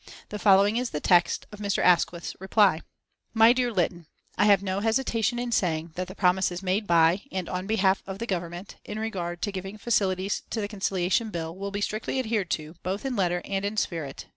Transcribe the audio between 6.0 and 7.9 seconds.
the promises made by, and on